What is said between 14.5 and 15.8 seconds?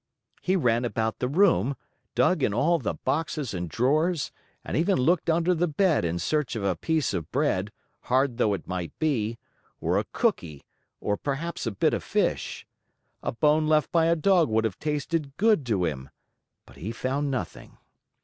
have tasted good